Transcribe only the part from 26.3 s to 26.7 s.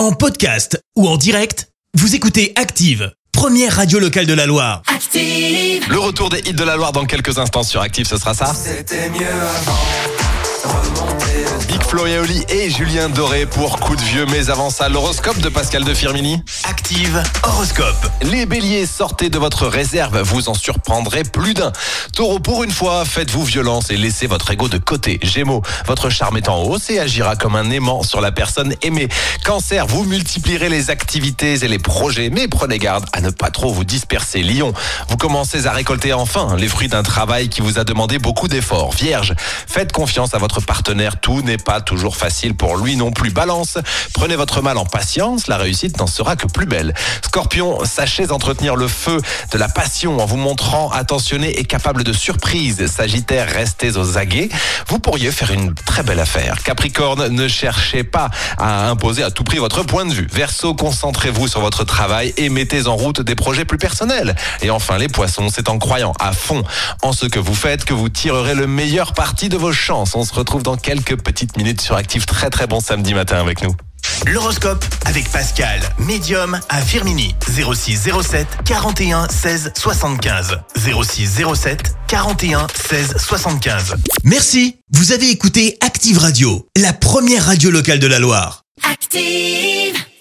est en